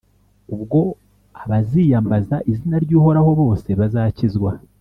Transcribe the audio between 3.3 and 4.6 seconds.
bose, bazakizwa.